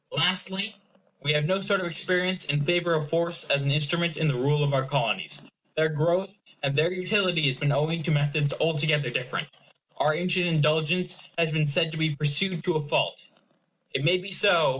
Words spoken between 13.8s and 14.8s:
It may be so.